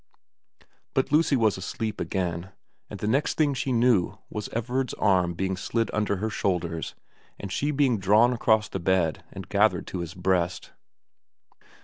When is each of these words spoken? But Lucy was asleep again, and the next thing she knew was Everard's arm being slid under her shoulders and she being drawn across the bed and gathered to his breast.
But 0.95 1.11
Lucy 1.11 1.35
was 1.35 1.57
asleep 1.59 2.01
again, 2.01 2.53
and 2.89 2.99
the 2.99 3.07
next 3.07 3.35
thing 3.37 3.53
she 3.53 3.71
knew 3.71 4.17
was 4.31 4.49
Everard's 4.49 4.95
arm 4.95 5.35
being 5.35 5.55
slid 5.55 5.91
under 5.93 6.15
her 6.15 6.29
shoulders 6.31 6.95
and 7.39 7.51
she 7.51 7.69
being 7.69 7.99
drawn 7.99 8.33
across 8.33 8.67
the 8.67 8.79
bed 8.79 9.23
and 9.31 9.47
gathered 9.47 9.85
to 9.89 9.99
his 9.99 10.15
breast. 10.15 10.71